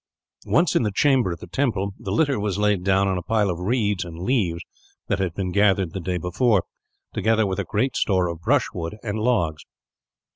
Once 0.47 0.75
in 0.75 0.81
the 0.81 0.89
chamber 0.91 1.31
at 1.33 1.39
the 1.41 1.45
temple, 1.45 1.93
the 1.99 2.11
litter 2.11 2.39
was 2.39 2.57
laid 2.57 2.83
down 2.83 3.07
on 3.07 3.19
a 3.19 3.21
pile 3.21 3.51
of 3.51 3.59
reeds 3.59 4.03
and 4.03 4.17
leaves 4.23 4.63
that 5.09 5.19
had 5.19 5.35
been 5.35 5.51
gathered 5.51 5.91
the 5.93 5.99
day 5.99 6.17
before, 6.17 6.63
together 7.13 7.45
with 7.45 7.59
a 7.59 7.63
great 7.65 7.95
store 7.95 8.27
of 8.27 8.41
brushwood 8.41 8.97
and 9.03 9.19
logs. 9.19 9.63